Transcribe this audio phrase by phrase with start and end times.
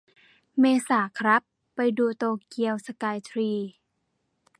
[0.59, 1.41] เมษาครับ
[1.75, 3.51] ไปดูโตเกียวสกายทรี